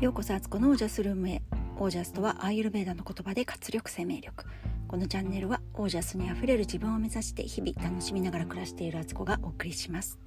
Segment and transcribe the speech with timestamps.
[0.00, 1.42] ようこそアツコのオージャスルームへ。
[1.78, 4.46] オージャスとはアーユルベーダの言葉で活力生命力。
[4.88, 10.18] このチャンネルはオージャスにあふれる自分を目指して日々楽しみながら暮らしているアツコがお送りします。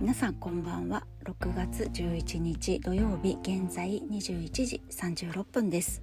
[0.00, 1.06] 皆さんこんばんは。
[1.22, 6.02] 6月11日土曜日現在21時36分です。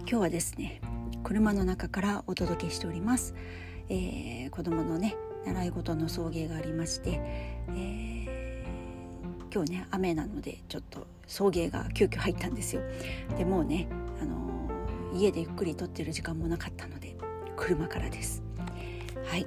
[0.00, 0.80] 今日はですね
[1.22, 3.34] 車の中からお届けしております、
[3.90, 7.20] えー、子供のね習い事の送迎がありまして、
[7.68, 8.25] えー、
[9.56, 12.82] 今日ね雨なのでちょっと送迎が急遽入ったんですよ。
[13.38, 13.88] でもうね、
[14.20, 17.16] あのー、家でゆっくり撮ってる時間もなかったので
[17.56, 18.42] 車からです。
[19.24, 19.46] はい、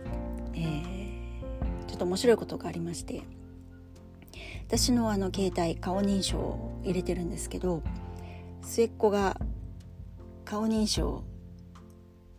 [0.55, 3.21] えー、ちょっと面白いことがありまして
[4.65, 7.83] 私のあの携帯顔認証を入れてるんですけど
[8.63, 9.39] 末っ子が
[10.43, 11.23] 顔認証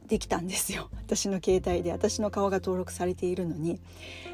[0.09, 0.89] できたんですよ。
[0.97, 3.81] 私の携帯で私の顔が登録されているのに。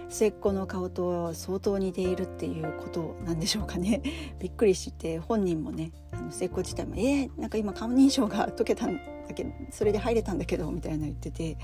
[0.09, 4.03] 末っ子の顔と相当似ているっていうことなんでしょうかね
[4.39, 11.57] びっくりして本人もねあの末っ子自体も「えー、なんか今顔認証が解けたんだけどそれで入れたんだけど」みたいな言ってて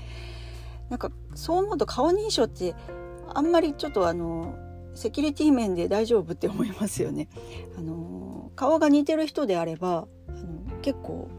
[0.89, 2.75] なんかそう思うと顔認証って
[3.33, 4.55] あんまりちょっとあの
[4.95, 7.27] セキュリティ面で大丈夫って思いますよね。
[7.77, 11.29] あの顔が似てる人であればあの結構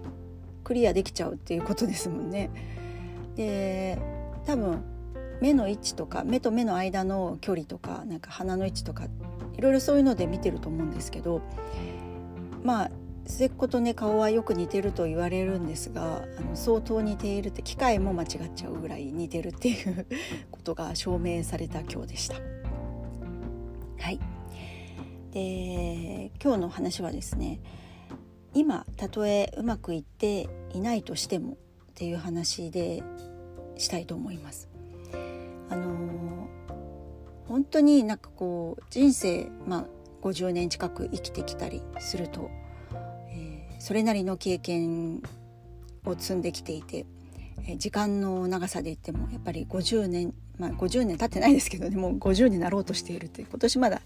[0.64, 2.50] クリアできちゃうっていうことですもんね。
[3.36, 3.98] で
[4.44, 4.82] 多分
[5.40, 9.06] 目の位置とか目と目の間の距離とかなんか鼻の位置とか
[9.56, 11.42] いろいろそういうので見てると思うんですけど
[12.62, 12.90] まあ
[13.26, 20.06] 末っ子とね顔はよく似てると言われるんですがあの相当似ているって機械も間違っちゃうぐらい似てるっていう
[20.50, 22.36] ことが証明された今日でした。
[24.00, 24.20] はい
[25.32, 27.60] で今日の話はですね
[28.52, 31.56] 今たとえうまくいっていないとしてもっ
[31.94, 33.02] ていう話で
[33.76, 34.73] したいと思います。
[35.68, 36.48] あの
[37.46, 39.84] 本当になんかこう人生まあ
[40.22, 42.50] 50年近く生きてきたりすると、
[43.28, 45.22] えー、それなりの経験
[46.06, 47.06] を積んできていて、
[47.66, 54.00] えー、時間の長さで言ってもやっぱり50年まあ50年経ってないですけどねもう50になろうとしているって今年まだ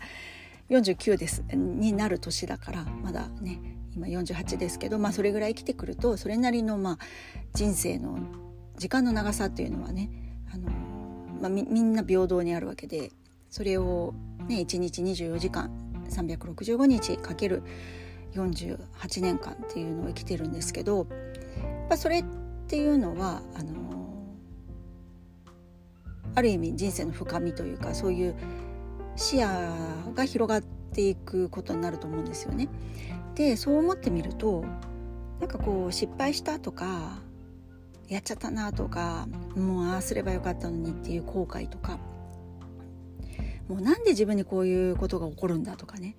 [0.71, 3.61] 49ですになる年だからまだね
[3.95, 6.99] 今48ですけど、まあ、それぐらい生きてくるとそれなりのまあ
[7.55, 8.19] 人生の
[8.77, 10.09] 時間の長さっていうのはね、
[10.55, 10.71] あの
[11.41, 13.13] まあ、みんな平等にあるわけで
[13.51, 14.15] それを、
[14.49, 15.71] ね、1日24時間
[16.11, 17.63] 365日かける
[18.35, 18.79] 48
[19.21, 21.07] 年間っていうのを生きてるんですけど
[21.89, 22.25] やっそれっ
[22.67, 23.89] ていうのはあの
[26.35, 28.35] ある意味人生の深みというかそういう
[29.17, 29.49] 視野
[30.15, 32.69] が広がっていくことになると思うんですよね。
[33.35, 34.65] でそう思ってみると
[35.41, 37.21] なんかこう失敗したとか
[38.09, 41.99] やっちゃったなとかもうああすればよかったのにっていう後悔とか。
[43.69, 46.17] もうなんで自分にこういうことが起こるんだとかね。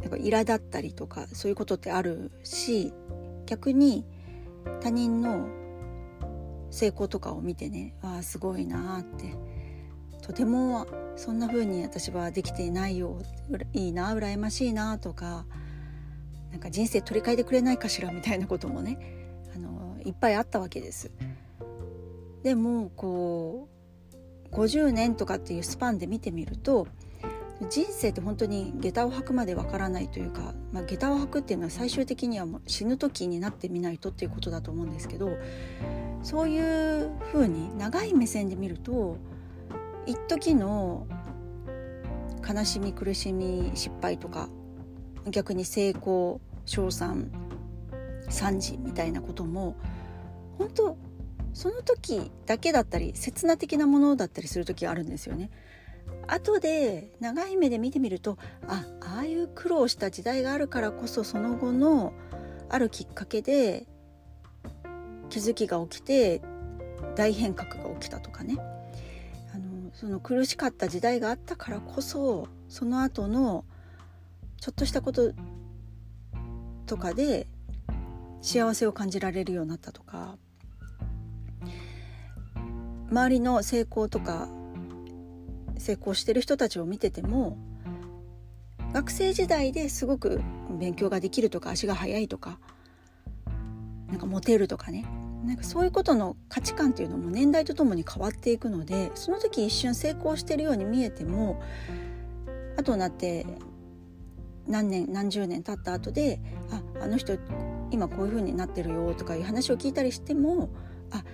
[0.00, 2.92] なんか苛立ったりとかそういうことってあるし
[3.46, 4.06] 逆に
[4.80, 5.48] 他人の
[6.70, 9.34] 成功とかを見てねああすごいなって
[10.22, 13.20] とてもそんな風に私はできていないよ
[13.72, 15.46] いいな羨ましいなとか
[16.52, 19.17] なんか人生取り替えてくれないかしらみたいなこともね
[20.04, 21.10] いっぱいあったわけです。
[22.42, 23.68] でもこ
[24.52, 26.86] う50年とかっていうスパンで見てみると
[27.68, 35.36] 人生って本当に下駄を履くまでわからないというか、まあ、下駄を履くっていうのは最終的にはもう死ぬ時になってみないとっていうことだと思うんですけど
[36.22, 39.16] そういうふうに長い目線で見ると
[40.06, 41.06] 一時の
[42.48, 44.48] 悲しみ苦しみ失敗とか
[45.30, 47.30] 逆に成功称賛
[48.28, 49.76] 惨事みたいなことも
[50.58, 50.96] 本当
[51.54, 55.50] その時だけだったり刹那的なものだったりする時あるんですよね。
[56.26, 62.12] 後で長い目で見てみるとあああいう苦労した時代があるからこそその後の
[62.68, 63.86] あるきっかけで
[65.30, 66.42] 気づきが起きて
[67.14, 68.56] 大変革が起きたとかね
[69.54, 73.64] あのその苦しかった時代があったからこそその後の
[74.60, 75.32] ちょっとしたこと
[76.86, 77.46] とかで
[78.40, 80.36] 幸せを感じられるようになったとか
[83.10, 84.48] 周りの成功とか
[85.78, 87.56] 成功してる人たちを見てても
[88.92, 90.40] 学生時代ですごく
[90.78, 92.58] 勉強ができるとか足が速いとか
[94.08, 95.04] なんかモテるとかね。
[95.44, 101.62] なんかそういうことの価値観っていうのも年代とともに変わっていくのでその時一瞬成功してるように見えても
[102.76, 103.46] 後になって
[104.66, 106.40] 何年何十年経った後で
[106.72, 107.38] ああの人
[107.90, 110.68] 今こういう風になってるよとかいう話を聞いたりしても
[111.10, 111.24] あ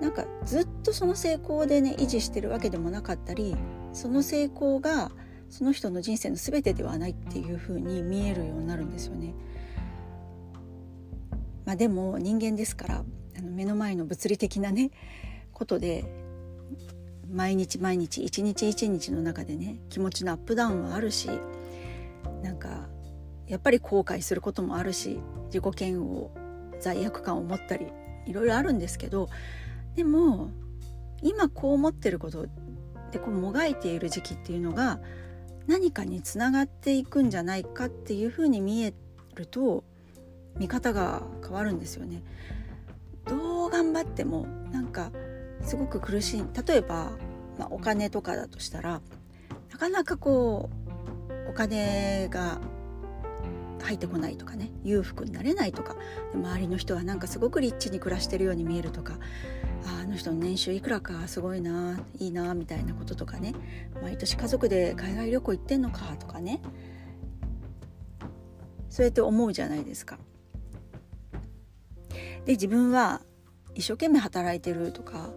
[0.00, 3.56] なんかずっとその成功でね維持してるわけでもなかったり
[3.92, 5.10] その成功が
[5.48, 9.34] その人の人生の全てではないっていう風に見えるようになるんですよね。
[11.64, 13.04] まあ、でも人間ですから
[13.38, 14.90] あの目の前の物理的なね
[15.52, 16.04] ことで
[17.30, 21.30] 毎日毎日一日一日の中でね気持ちのアップダウンはあるし
[22.42, 22.81] なんか
[23.52, 25.20] やっぱり後悔することもあるし
[25.52, 26.30] 自己嫌悪
[26.80, 27.86] 罪悪感を持ったり
[28.24, 29.28] いろいろあるんですけど
[29.94, 30.48] でも
[31.20, 32.46] 今こう思ってること
[33.10, 35.00] でこうもがいている時期っていうのが
[35.66, 38.94] 何かにつながっていくんじゃないかっていうふうに見え
[39.34, 39.84] ると
[40.56, 42.22] 見方が変わるんですよね。
[43.26, 45.12] どう頑張ってもなんか
[45.60, 47.12] すごく苦しい例えば、
[47.58, 49.02] まあ、お金とかだとしたら
[49.70, 50.70] なかなかこ
[51.46, 52.58] うお金が
[53.82, 55.96] 入ってこないとかね裕福になれないとか
[56.34, 59.18] 周りの人はなんかすごくリッチに暮らしてるように見えるとか
[60.00, 63.54] あの人の年収いくらかすごいないいなみたいなこととかね
[64.02, 66.60] 毎年家族で海外旅行行ってんのかとかね
[68.88, 70.18] そうやって思うじゃないですか。
[72.44, 73.22] で自分は
[73.74, 75.30] 一生懸命働いてるとか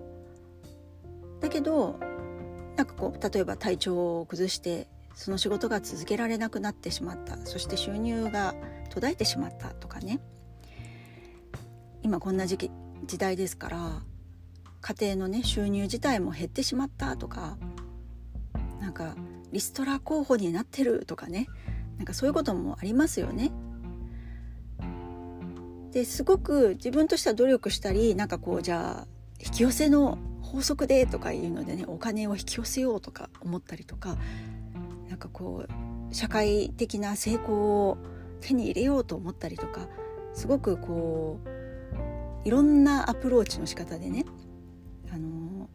[1.40, 2.00] だけど
[2.76, 7.38] なんかこう例えば体調を崩してその仕事が続けられなくなってしまった。
[7.46, 8.54] そして収入が
[8.90, 10.20] 途絶えてしまったとかね。
[12.04, 12.72] 今こんな時期
[13.06, 14.02] 時代ですから
[14.82, 17.58] 家庭のね収入自体も減ってしまったとか
[18.80, 19.16] なんか
[19.52, 21.48] リストラ候補になってるとかね。
[21.98, 23.52] なんかそういうこともありますよね。
[25.92, 29.08] ですごく自分としては努力したりなんかこうじゃあ
[29.40, 34.18] 引き寄せの法則でとかいうのでねお金を引き寄せようとか思ったりとか
[35.16, 37.98] なんかこう社会的な成功を
[38.42, 39.88] 手に入れようと思ったりとか
[40.34, 41.40] すごくこ
[42.44, 44.26] ういろんなアプローチの仕方でね
[45.14, 45.70] あの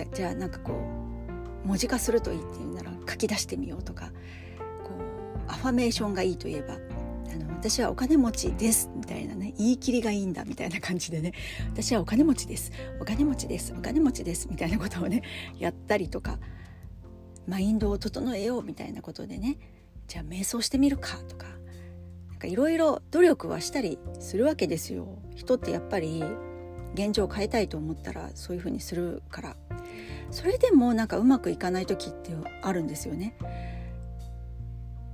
[0.00, 0.74] いじゃあなんかこ
[1.64, 4.12] う文字化するといいっていうなら書き出してみようとか
[4.84, 11.32] こうアファメーションがいいといえばあの私はお金持ちですみたいなね言い切りがいいんだみたいな感じでね
[11.72, 12.70] 私はお金持ちです
[13.00, 15.22] お金持ちですお金持ちですみたいなことをね
[15.58, 16.38] やったりとか
[17.46, 19.58] マインドを整えようみたいなことでね。
[20.06, 21.46] じゃあ瞑想してみるかとか。
[22.30, 25.08] なんかいろいろ努力はしたりするわけですよ。
[25.34, 26.22] 人ってやっぱり
[26.94, 29.56] 現状を変えたいと思ったらそういうふうにするから。
[30.30, 32.32] それでもなんかうまくいかない時って
[32.62, 33.36] あるんですよね。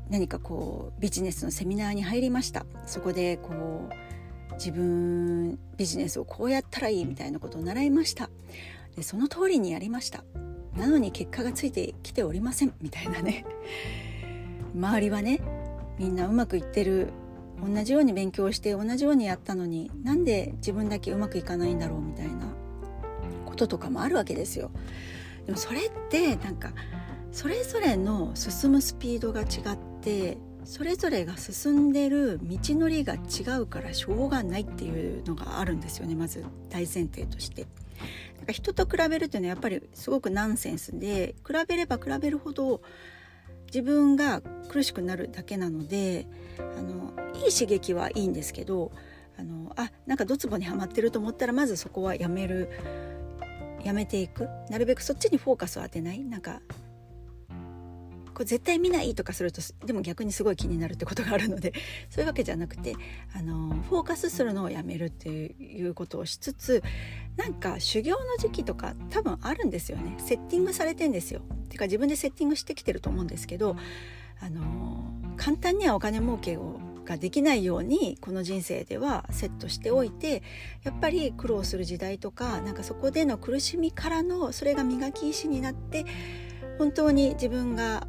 [0.08, 2.66] 何かこうビジネスのセミナーに入りました。
[2.86, 3.88] そこでこ
[4.50, 8.30] う自分ビジネスをこうやったらいいみたいなことを習いました。
[8.96, 10.24] でその通りにやりました。
[10.76, 13.44] なのに結果がついてきておりませんみたいなね
[14.74, 15.40] 周りはね
[15.98, 17.08] みんなうまくいってる
[17.62, 22.46] 同じように勉強して同じようにやったのになんで自分だけうまくいかないんだろうみたいな
[23.44, 24.70] こととかもあるわけですよ。
[25.46, 26.72] でもそれってなんか
[27.30, 37.66] それぞれの進むスピードが違ってそれぞれが進んでる道のりが違うからしょうがないっていうのがあるんですよねまず大前提として。
[38.38, 42.82] なんか人と比べるっていうのはやっぱりすごくナンセンスで比べれば比べるほど
[43.66, 46.26] 自分が苦しくなるだけなので
[46.58, 48.92] あのいい刺激はいいんですけど
[49.38, 52.68] あのあなんかドツボにはまってると思ったらまずそこはやめる
[53.84, 54.48] やめていく。
[54.70, 56.20] なるべくそっちにフォーカスを当てない。
[56.20, 56.60] なんか
[58.32, 61.72] これ絶対見ないとかするとでも逆にすごい気になるってことがあるので
[62.10, 62.94] そういうわけじゃなくて
[63.34, 66.82] あのフォーカスするのをやめるっていうことをしつつ
[67.36, 71.42] なんか修行の時期とか多分あるんですよねセッティングされてんですよ。
[71.68, 73.76] てか自分でセッティングしてきてると思うんですけど
[74.40, 80.42] あの簡単にはお金儲けをができないようにこの人生ではセットしておいて
[80.82, 86.06] やっぱり苦労する時代とかなんかそこでの苦しみからのそれが磨き石になって
[86.78, 88.06] 本当に自分が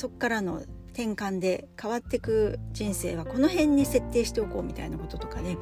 [0.00, 0.62] そっからの
[0.94, 5.58] 転換で変わっていく人生はこの辺に設定しておこうみたいなこととかね。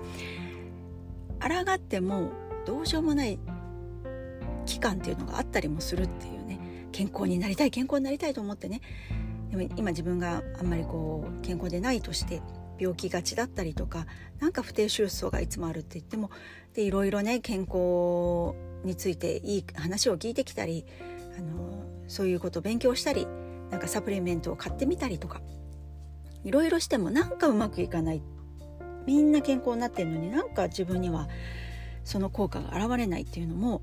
[1.40, 2.30] 抗っても
[2.64, 3.40] どうしようもない
[4.64, 6.60] 期間っていうのがあったりもするっていうね。
[6.92, 8.80] 健康になりたい健康になりたいと思ってね。
[9.50, 12.40] でも今自分があんまりこう健康でないとして
[12.78, 14.06] 病気がちだったりとか
[14.38, 16.30] なんか不定収穫がいつもあるって言っても
[16.74, 18.54] でいろいろね健康
[18.84, 20.84] についていい話を聞いてきたり
[21.36, 23.26] あのそういうことを勉強したり
[23.70, 25.40] なんかサプリメントを買ってみたりとか
[26.44, 28.22] いろいろしてもなんかうまくいかない
[29.06, 31.28] みんな健康になってるのになんか自分には
[32.04, 33.82] その効果が現れないっていうのも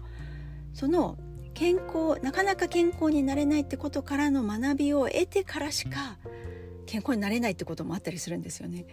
[0.74, 1.18] その
[1.54, 6.18] 健康なかなか健康になれないってことからの学びを得てからしか
[6.86, 8.86] 健康になれないってこともあったりするんですよね。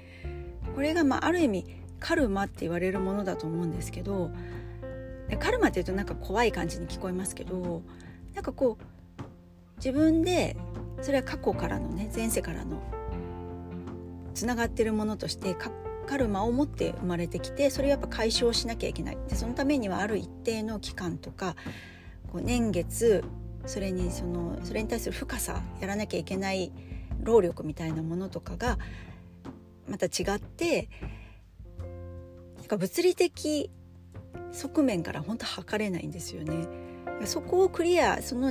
[0.75, 1.67] これがまあある意味
[1.99, 4.31] カルマって言われるものだと思うんですけど
[5.39, 7.83] カルマっていうとなんか怖い感じに聞こえますけど
[8.35, 8.83] なんかこう
[9.77, 10.57] 自分で
[11.01, 12.83] それは過去からのね前世からの
[14.35, 15.57] つながってるものとして
[16.07, 21.57] カルマを持って生まれてきてそれをやっぱ解消しなきゃいけないでそのためにはある一定の期間とか
[22.31, 23.25] こう年月
[23.67, 26.73] それにそのそれに対する深さやらなきゃいけない
[27.23, 28.79] 労力みたいなものとかが
[29.89, 30.89] また違って
[32.59, 33.71] なんか物理的
[34.53, 36.67] 側面から本当測れないんですよね。
[37.25, 38.51] そこをクリアその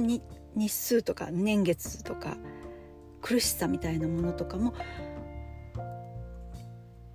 [0.55, 2.37] 日数とか年月とか
[3.21, 4.73] 苦しさみたいなものとかも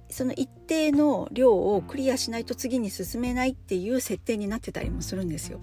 [0.09, 5.61] その一定の量をクリアしないと次に進めないっていう設定になってたりもするんですよ。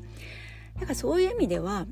[0.75, 1.87] だからそういう意味では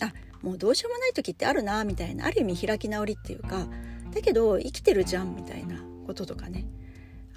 [0.00, 3.66] あもうどうしようもない時ってあるなみたいなある意味開き直りっていうか
[4.12, 6.64] だけど生きてるじゃんみたいなこととかね、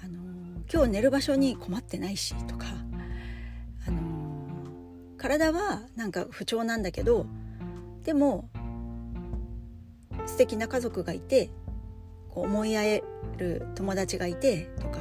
[0.02, 2.66] あのー、今日寝る場所に困ってないしとか、
[5.22, 7.26] 体はなんか不調なんだけど
[8.02, 8.48] でも
[10.26, 11.50] 素敵な家族がいて
[12.28, 13.04] こう思い合え
[13.38, 14.98] る友達がいてとか。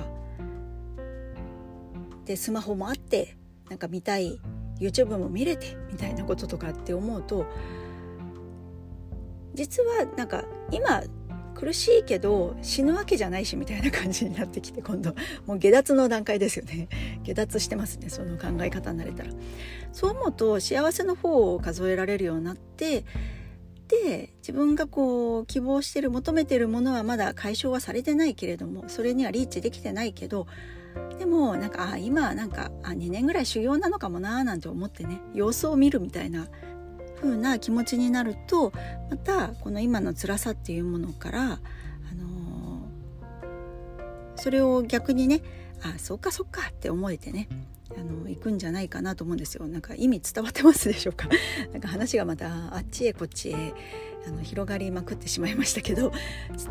[2.26, 3.36] でスマホもあって
[3.68, 4.40] なんか見たい
[4.80, 7.46] YouTube も見れてみたいなこととかって思うと
[9.56, 11.02] 実はなんか今
[11.56, 15.16] 苦しいけど死ぬわけじゃないしみたいな感じになってきて今度。
[15.46, 16.88] もう下脱の段階ですよね。
[17.24, 19.30] 下脱してますねその考え方になれたら。
[19.92, 23.06] そう思うと幸せの方を数えられるようになって
[23.88, 30.48] で自分がこう希望してる求めてるものはまだ解消はされてないけれどもそれにはリーチできてないけど
[31.20, 36.48] でもなんかあ今なんかあ2年ぐらい修行なのかもななんて思ってね様子を見るみたいな
[37.22, 38.72] 風な気持ちになると
[39.10, 41.48] またこの今の辛さっていうものから、あ
[42.16, 45.42] のー、それを逆にね
[45.84, 47.48] あそっかそっかって思えてね
[47.98, 49.68] あの行くんじゃないかなと思うんですよ。
[49.68, 51.28] なんか意味伝わってますでしょうか？
[51.74, 53.74] なんか話がまたあっちへこっちへ
[54.28, 56.12] あの広がりまくってしまいましたけど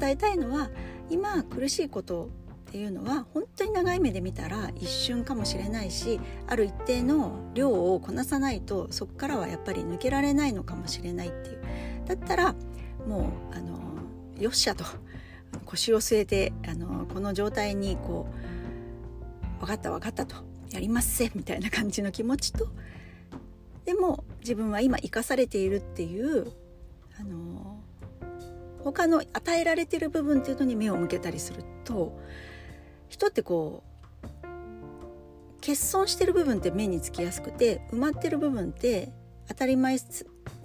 [0.01, 0.71] 伝えたいのは
[1.11, 2.31] 今苦しいこと
[2.69, 11.59] っていうのは本当に長い目で見たら一瞬かもしれないしある一定の量をこなさないとそこからはやっぱり抜けられないのかもしれないっていう。
[12.07, 12.55] だったら
[13.07, 13.79] もうあの
[14.39, 14.85] よっしゃと
[15.67, 18.51] 腰を据えてあのこの状態にこう
[19.61, 20.37] 分かった分かったと。
[20.71, 22.69] やりますせみたいな感じの気持ちと。
[23.85, 26.53] でも自分は今生かされているっていう
[27.19, 27.81] あの
[28.85, 32.19] 他の与えられてる部分っていうのに目を向けたりすると
[33.09, 33.91] 人ってこう
[35.57, 39.13] 欠損してる部分って目につきやすくて埋まってる部分って
[39.49, 39.99] 当たり前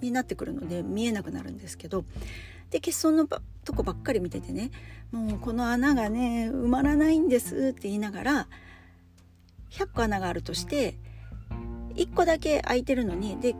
[0.00, 2.04] になってくるので見えなくなるんですけど
[2.70, 3.40] で欠損のと
[3.74, 4.70] こばっかり見ててね
[5.10, 8.48] もうこの穴がね埋まらないんですって言いながら
[9.70, 10.96] 100個穴があるとして
[11.94, 13.54] 1個だけ空いてるのにで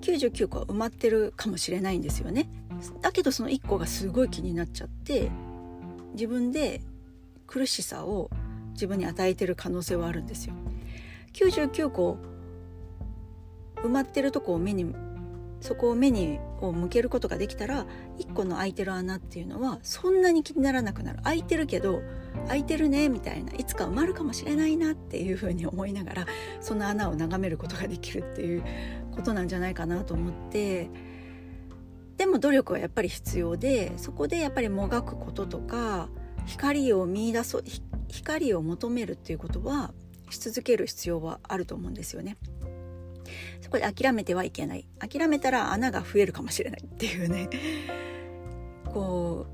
[0.00, 2.48] 99個埋まってるかもしれないんですよね。
[3.00, 5.30] だけどその1個がすごい気になっちゃって
[6.12, 6.82] 自分で
[7.46, 8.30] 苦しさを
[8.72, 10.54] 自分に与えてる可能性はあるんですよ。
[11.32, 12.18] 99個
[13.76, 14.94] 埋まってるとこを目に
[15.60, 17.86] そこを目にを向けることができたら
[18.18, 22.02] 1個の空いてる穴っていうのはそんなに気にならなくなる空いてるけど
[22.44, 26.26] 空いてるねみたいないつか埋まるかもしれないなっていうふうに思いながら
[26.60, 28.62] その穴を眺めることができるっていう
[29.14, 30.90] ことなんじゃないかなと思って
[32.16, 36.08] でも努力はやっぱり必要でそこでやっぱりもがくこととか
[36.46, 37.64] 光を見出そう
[38.08, 39.92] 光を求めるっていうことは
[40.30, 42.36] し続ける必要はあると思うんですよね。
[43.60, 47.48] そこで諦めてはいけない諦めたら穴が増えるかもしれないっていうね
[48.84, 49.46] こ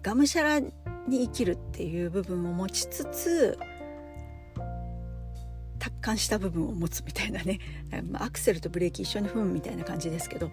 [0.00, 0.60] うがむしゃら
[1.08, 3.58] に生きるっていう部分を持ちつつ
[5.78, 7.58] 達観した部分を持つみたいなね。
[8.14, 10.50] アクセルとブレーキ一緒に踏むみたいな感じですけど。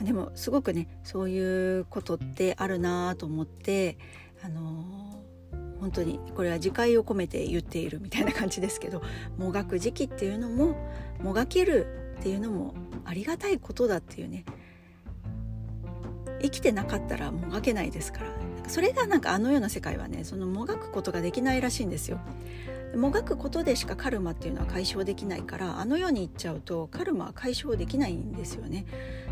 [0.00, 3.98] でもすごくねそういうことってあるなと思って
[4.42, 9.02] あのー、本当にこれは自戒を込めて言っているみたいな感じですけど
[9.36, 10.74] もがく時期っていうのも
[11.22, 14.44] もがけるっていうのもありがたいことだっていうね。
[16.40, 18.41] 生きてなかったらもがけないですから。
[18.68, 22.20] それがなんかあのような世界はねそのもがくことができないらしいんですよ。
[22.96, 28.84] もがくことでしかカルマっていうのは解消できないからあの世に行っちゃうとカルマは解消できないんですよね。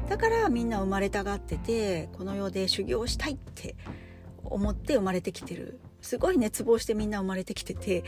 [0.08, 3.76] だからみんな生まれたがっててこの世で修行したいって
[4.44, 5.78] 思って生まれてきてる。
[6.00, 8.04] すごい熱望してみんな生まれてきてて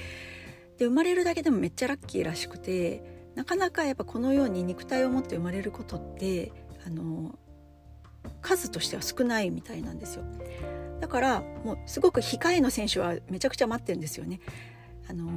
[0.79, 3.03] で生まれるだけでもめっちゃラッキーらしくて
[3.35, 6.53] なかなかやっぱこのように肉体を持って生まれることって
[6.87, 7.39] あの
[8.41, 10.25] 数としては少ないみたいなんですよ。
[11.03, 14.39] だからもうすごく控えの選手はめちゃくちゃ待ってるんですよね。
[15.11, 15.33] あの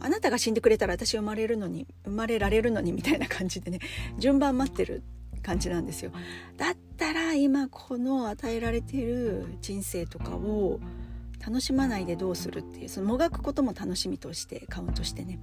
[0.00, 3.78] あなたが死んでくれたら私生まれるのに生まれられるのにみたいな感じでね
[4.18, 5.04] 順番待ってる
[5.44, 6.10] 感じなんですよ。
[6.56, 10.80] だったら今この与えられている人生とかを
[11.38, 15.38] 楽しまないでどうするっていうそのもがくことも楽しみとしてカウントしてね。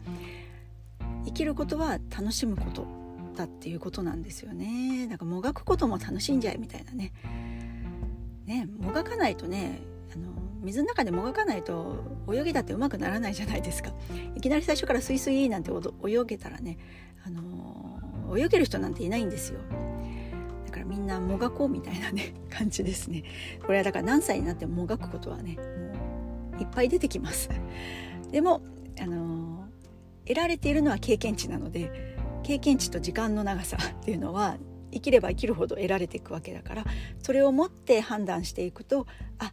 [1.24, 2.86] 生きることは楽しむこと
[3.38, 5.08] だっていうことなんですよね。
[5.08, 7.14] なんかもがくことも楽しんじゃえみたいなね。
[8.46, 9.82] ねもがかないとね
[10.14, 10.32] あの
[10.62, 11.98] 水の中でもがかないと
[12.32, 13.92] 泳ぎだってうまくならないじゃないですか。
[14.36, 16.78] いきなり最初からスイスイなんて泳げたらね、
[17.26, 18.00] あの
[18.38, 19.60] 泳げる人なんていないんですよ。
[20.66, 23.24] だからみんなもがこうみたいなね 感じですね。
[23.66, 27.50] これはだから何歳になってももがくことはねもういっぱい出てきます。
[28.32, 28.62] でも、
[29.02, 29.68] あの
[30.26, 34.58] 得られているのは経験値なので経験値と時間の長さっていうのは
[34.94, 36.86] 生きれば生きるほど得られていくわけだから
[37.22, 39.08] それをもって判断していくと
[39.40, 39.52] あ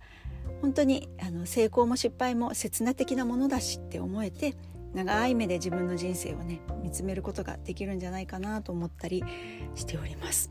[0.60, 4.54] 本当にあの成功も失敗も刹那的なものだしって思えて
[4.94, 9.22] 長い目で自分の人生をね見つめることができるんじゃないかなと思ったり
[9.74, 10.50] しております。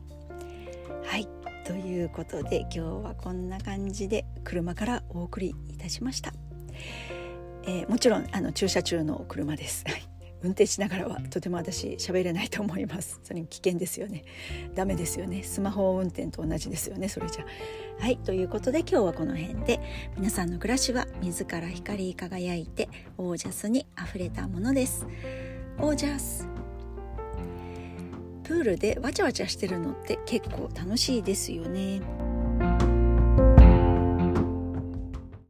[1.04, 1.28] はい
[1.64, 6.32] ということで今日はこんな感じで車からお送りいたしました。
[7.64, 9.84] えー、もちろんあの駐車中の車です。
[10.42, 13.20] 運転しながらはとても私喋れないと思います。
[13.24, 14.24] それに危険ですよね。
[14.74, 15.42] ダメですよね。
[15.42, 17.08] スマホ運転と同じですよね。
[17.08, 17.46] それじゃ。
[17.98, 18.16] はい。
[18.18, 19.80] ということで今日はこの辺で。
[20.16, 25.06] 皆さんの暮らしは自ら光り輝いてオージャスにあふれたものです。
[25.78, 26.48] オージャス。
[28.44, 32.00] プールでわちゃわちゃしてるのって結構楽しいですよね。